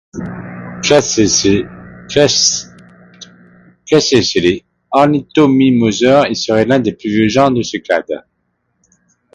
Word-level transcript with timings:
Classé 0.81 1.27
chez 2.07 2.25
les 4.39 4.65
ornithomimosaures, 4.89 6.25
il 6.25 6.35
serait 6.35 6.65
l'un 6.65 6.79
des 6.79 6.93
plus 6.93 7.09
vieux 7.11 7.27
genres 7.29 7.51
de 7.51 7.61
ce 7.61 7.77
clade. 7.77 8.23